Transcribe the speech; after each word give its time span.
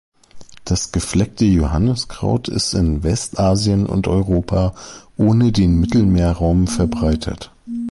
Das 0.65 0.91
Gefleckte 0.91 1.45
Johanniskraut 1.45 2.47
ist 2.47 2.73
in 2.73 3.03
Westasien 3.03 3.85
und 3.85 4.07
Europa 4.07 4.73
ohne 5.15 5.51
den 5.51 5.79
Mittelmeerraum 5.79 6.65
verbreitet. 6.65 7.51